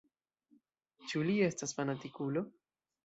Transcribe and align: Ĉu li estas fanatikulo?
Ĉu 1.11 1.23
li 1.27 1.35
estas 1.49 1.77
fanatikulo? 1.81 2.45